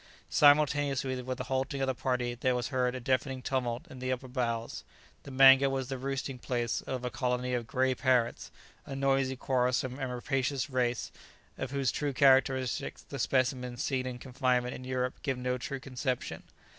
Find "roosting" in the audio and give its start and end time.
5.99-6.39